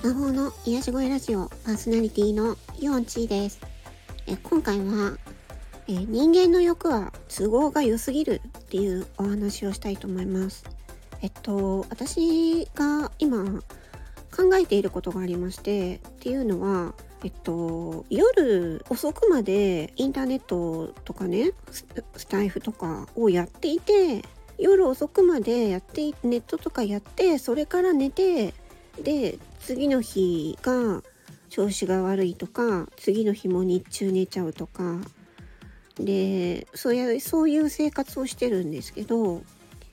[0.00, 3.60] 魔法の癒し声ラジオパーソナリティのヨンチーです。
[4.26, 5.18] え今回は
[5.86, 10.64] え人間の欲は都合が良すぎるっていうお話をしたいと思います。
[11.20, 13.60] えっと私が今
[14.34, 21.52] 考えていることがありましてっていうのはえっと夜遅くまでインターネットとかね
[22.16, 24.22] スタイフとかをやっていて
[24.58, 28.54] 夜遅くまでやってネットとかやってそれから寝て
[29.00, 31.02] で次の日が
[31.48, 34.98] 調子が悪いとか次の日も日中寝ちゃうとか。
[35.96, 39.42] でそういうそういう生活をしてるんですけど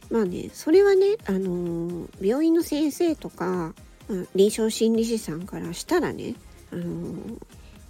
[0.09, 3.73] まあねそれはねあの病院の先生とか、
[4.07, 6.35] まあ、臨床心理士さんからしたらね
[6.71, 7.15] あの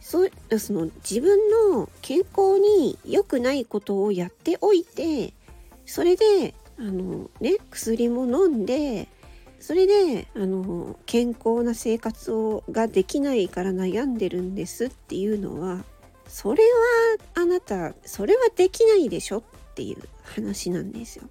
[0.01, 1.37] そうその自分
[1.75, 5.33] の健康に良くないことをやっておいて
[5.85, 9.07] それであのね薬も飲んで
[9.59, 15.83] それであの健康な生活をができないから悩んでるんですっていうのは
[16.27, 19.43] それはあなたそれはできないでしょっ
[19.75, 21.29] ていう話なんですよ。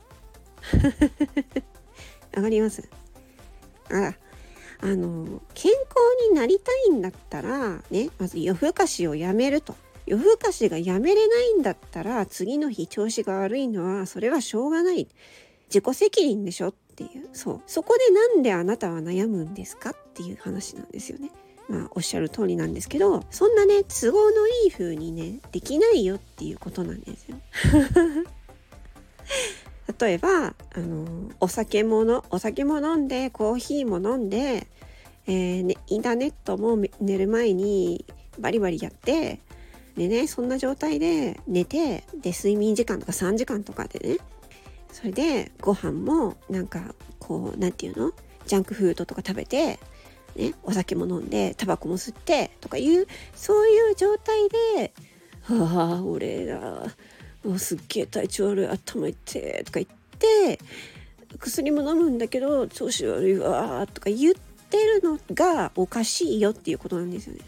[2.34, 2.88] わかります？
[3.90, 4.14] あら
[4.80, 9.74] あの健康になりたいんだったらねまず夜更かしをやめると。
[10.06, 15.06] 夜更かしがやめれないんだったら次の日調子が悪いのはそれはしょうがない。
[15.68, 21.30] 自己責任でしょていうそうそこでなんであなたは悩むんですかっていう話なんですよね。
[21.68, 27.36] まあおっしゃる通りなんですけどそんなね都合のいい風にねできないよっていうことなんですよ。
[30.00, 34.66] 例えばあのお酒ものお酒も飲んでコーヒーも飲んで、
[35.26, 38.04] えーね、インターネットも寝る前に
[38.38, 39.40] バリバリやって
[39.96, 44.18] でねそんな状態で寝てで睡眠時間とか3時間とかでね
[44.92, 48.12] それでご飯もなんかこう何て言うの？
[48.46, 49.78] ジャンクフードとか食べて、
[50.34, 54.92] ね、お酒も飲んでタバコも吸ってとかいうそういう状態で
[55.42, 56.58] 「はあ俺だ
[57.44, 59.86] もうすっげえ体調悪い頭痛い」とか言っ
[60.18, 60.58] て
[61.38, 64.34] 薬も飲むんだけど調子悪いわとか言っ
[64.70, 67.40] てるのがおかしいよっていうことなんですよね。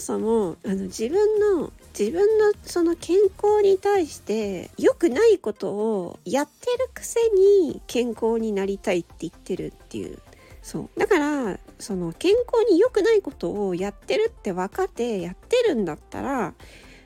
[0.00, 7.20] そもそもあの自分の自分のその健康に対して良くないことをやってるくせ
[7.64, 10.18] に健康になりたいって言ってるっていう。
[10.62, 11.00] そう。
[11.00, 16.54] だからその健康に良くないことをやってるって分かってやってるんだったら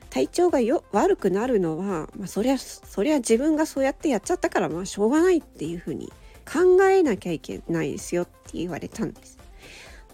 [0.09, 6.11] 体調がよ悪くなるのは、まあ、そりゃそりゃ自分がそうやってやっちゃったからまあしょうがないっていうふうに
[6.45, 9.37] 考えなきゃいけないですよって言われたんです。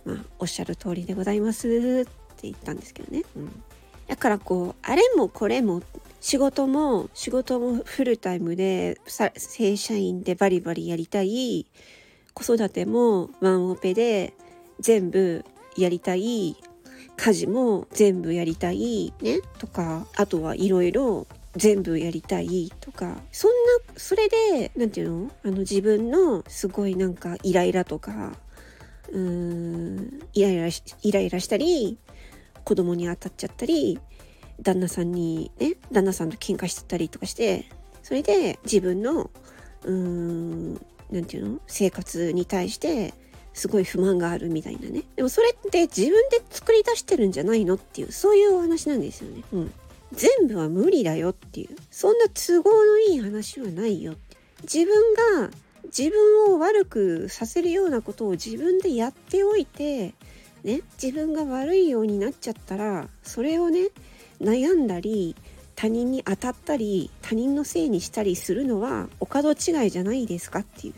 [0.05, 2.07] まあ、おっしゃる通りでございます。
[2.47, 3.23] って言ったんですけどね。
[3.35, 3.63] うん、
[4.07, 5.83] だからこうあれもこれも
[6.19, 8.99] 仕事も仕事もフルタイムで
[9.37, 11.67] 正社員でバリバリやりたい
[12.33, 14.33] 子育てもワンオペで
[14.79, 15.45] 全部
[15.77, 16.55] やりたい
[17.17, 25.31] 家事も全部やりたいねとかあとはいろいろ全部やりたいとかそんなそれで何て言うの？
[25.43, 28.33] あの自分のすごいなんかイライラとか
[29.09, 31.97] うーんイライラしイライラしたり
[32.63, 33.99] 子供に当たっちゃったり
[34.61, 37.65] 旦那さんにね旦那さんと喧嘩してたりとかして
[38.03, 39.29] それで自分の
[39.83, 40.73] うーん
[41.11, 41.59] 何て言うの？
[41.67, 43.13] 生活に対して
[43.53, 45.03] すごい不満があるみたいなね。
[45.15, 49.43] でもそれって自分で作り出してるんじゃないのっていうそういうお話なんですよね。
[49.51, 49.73] うん。
[50.13, 51.75] 全部は無理だよっていう。
[51.89, 54.37] そんな都合のいい話はないよって。
[54.63, 55.49] 自分が
[55.85, 60.13] 自分を悪くさせるようなことを自分でやっておいて
[60.63, 63.89] ね自分が悪いようになっちゃったらそれをね
[64.39, 65.35] 悩んだり
[65.75, 70.93] 他人に当たったり他人のせいにしたりするのはお門違いじゃないですかっていう。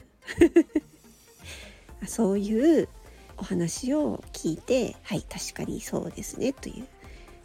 [2.07, 2.89] そういう
[3.37, 6.87] お話を聞いてはい確かにそうですねという。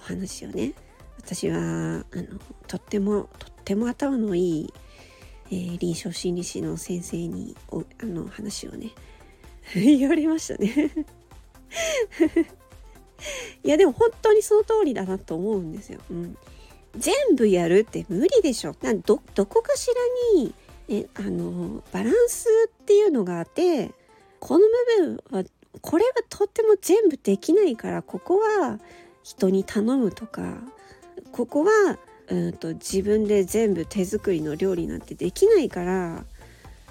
[0.01, 0.73] お話をね
[1.19, 2.05] 私はあの
[2.67, 4.75] とってもとっても頭のいい、
[5.51, 8.93] えー、臨床心理士の先生にあの話をね
[9.75, 10.91] 言われましたね。
[13.65, 16.01] いやでも本当にその通りだなと思うんですよ。
[16.11, 16.37] うん、
[16.97, 18.75] 全部やるって無理でしょ。
[19.05, 19.89] どどこかし
[20.35, 20.55] らに
[20.89, 23.93] えあのバランスっていうのがあって
[24.41, 24.65] この
[24.97, 25.45] 部分は
[25.81, 28.79] これはとっても全部できないからここは
[29.23, 30.55] 人に頼むとか
[31.31, 31.99] ここは
[32.29, 36.25] うんと自分で全部手作りの料理なんてできないから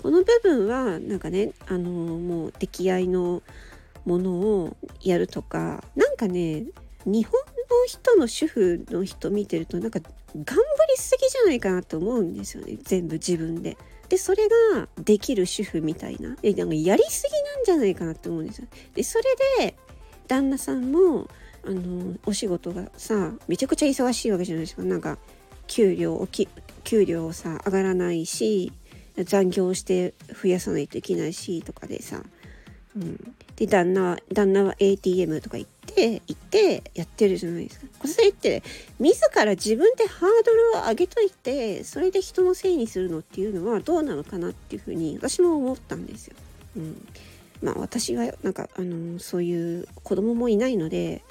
[0.01, 3.41] この部分はなんかねあのもう出来合いの
[4.07, 6.63] ものをやるとかなんかね
[7.05, 7.39] 日本
[7.69, 10.53] の人の主婦の人見てるとなんか頑張
[10.89, 13.77] りすぎじゃないかなと思うんですよね全部自分で。
[14.09, 18.67] でそれができる主婦みたいなえなんかやりすぎなんじゃないかなって思うんですよ。
[18.93, 19.23] でそれ
[19.59, 19.75] で
[20.27, 21.27] 旦那さんも
[21.65, 25.17] あのお仕事がさめちゃくちゃ忙しいわけじゃないですかなんか
[25.67, 26.47] 給料き
[26.85, 28.71] 給料さ上がらないし
[29.25, 32.21] 残業して増やさないといけないしとかでさ、
[32.97, 38.63] うん、で旦那旦那は ATM とか行って行ってやってるじゃないですかそれって
[38.99, 46.35] 自ら自分でハードルを上げといてそれで人のせいにするのっていうのはどうなのかなっていうふうに私も思ったんですよ。
[46.77, 47.07] うん
[47.61, 51.23] まあ私はなんかあのそういう子供もいないので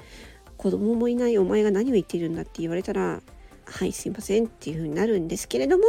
[0.57, 3.21] 子供もいないお前が何を言ってるんだって言われたら
[3.65, 5.83] はいすいませんっていう風になるんですけれども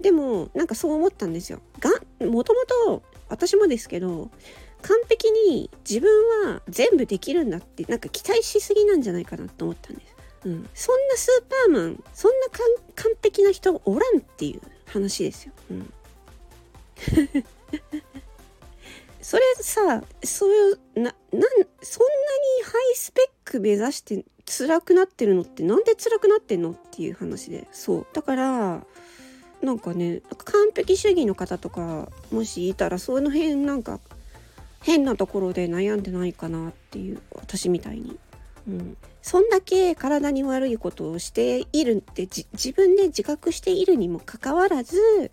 [0.00, 1.60] でもなんかそう思ったんですよ。
[1.80, 1.90] が
[2.24, 4.30] もともと私もですけど
[4.82, 6.10] 完璧に自分
[6.46, 10.14] は全部できるんだってなんか期待しすぎなんじゃないかなと思ったんです。
[10.44, 12.46] うん、そんなスーパーマンそんな
[12.94, 15.52] 完璧な人おらんっていう話ですよ。
[15.70, 15.92] うん
[19.20, 21.44] それさそういうななんそんなに
[22.64, 28.86] ハイスペック目指して辛くなってるのってなんで辛くなってんのっていう話でそうだから
[29.60, 34.00] なんかね完璧主義の方とかもしいたらその辺なんか
[34.82, 38.18] 変なところで悩んでないかなっていう私みたいに。
[38.68, 45.30] うん、そんだけ体に悪いことをしているって自分で自覚しているにもかかわらず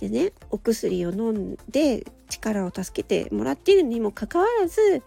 [0.00, 5.02] でねお薬を飲んで力を助けてもらっているにもかかわらず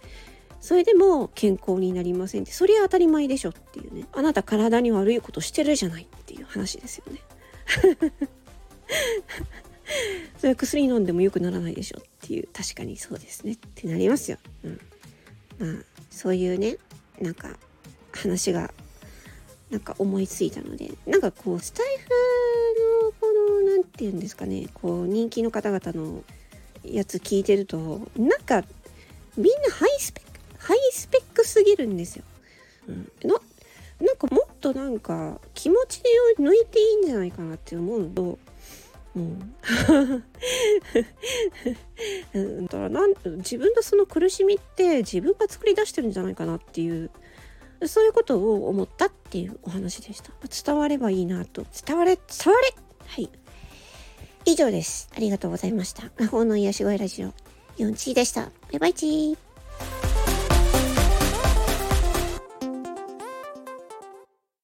[0.63, 2.53] それでも健康になりませんって。
[2.53, 4.07] それは当たり前でしょっていうね。
[4.13, 7.19] あなた体に悪いことしてるじゃないっていう話ですよね。
[10.39, 14.79] それ薬飲んでも良くならないでしょっていう確かにそうですねってなりますよ、うん、
[15.59, 16.77] まあそういうね
[17.19, 17.49] なんか
[18.13, 18.73] 話が
[19.69, 22.09] なんか思いついたのでなんかこうスタイフ
[23.05, 23.27] のこ
[23.61, 26.23] の何て言うんですかねこう人気の方々の
[26.83, 28.63] やつ聞いてるとなんか
[29.35, 32.23] みんなハイスペックハイスペックすぎるんですよ。
[32.87, 33.35] うん、な
[33.99, 36.09] なんかもっとなんか気持ちで
[36.39, 38.37] 抜いていいんじゃないかなって思うと、
[39.15, 39.55] うん、
[42.65, 47.11] だからなん自分のその苦しみって自分が作り出してるんじゃないかなっていう
[47.87, 50.31] そういうことを思ったっていうお話でした。
[50.63, 51.65] 伝わればいいなと。
[51.85, 52.75] 伝われ、伝われ
[53.07, 53.29] はい。
[54.45, 55.09] 以上です。
[55.15, 56.03] ありがとうございました。
[56.17, 57.33] 魔法の癒し声ラジオ、
[57.77, 58.43] 4チでした。
[58.43, 59.42] バイバイチー。